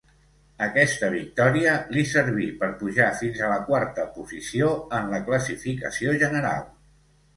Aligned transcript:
Aquesta 0.67 1.09
victòria 1.15 1.73
li 1.97 2.05
serví 2.13 2.47
per 2.63 2.69
pujar 2.81 3.11
fins 3.19 3.43
a 3.43 3.51
la 3.53 3.59
quarta 3.69 4.07
posició 4.19 4.73
en 5.01 5.13
la 5.15 5.21
classificació 5.29 6.17
general. 6.25 6.67